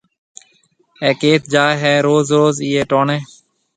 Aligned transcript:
اَي 1.01 1.11
ڪيٿ 1.21 1.41
جائي 1.53 1.75
هيَ 1.81 1.93
روز 2.07 2.25
روز 2.37 2.55
ايئي 2.65 2.83
ٽوڻيَ 2.91 3.17